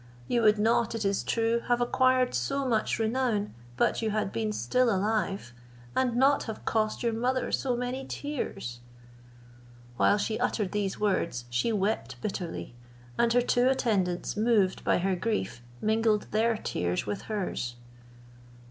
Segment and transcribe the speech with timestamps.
[0.27, 4.51] You would not, it is true, have acquired so much renown, but you had been
[4.51, 5.53] still alive,
[5.95, 8.79] and not have cost your mother so many tears."
[9.97, 12.73] While she uttered these words, she wept bitterly,
[13.15, 17.75] and her two attendants moved by her grief, mingled their tears with hers.